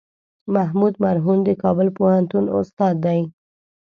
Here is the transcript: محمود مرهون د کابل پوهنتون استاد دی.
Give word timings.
محمود 0.53 0.93
مرهون 1.03 1.37
د 1.43 1.49
کابل 1.63 1.87
پوهنتون 1.97 2.45
استاد 2.59 2.95
دی. 3.05 3.19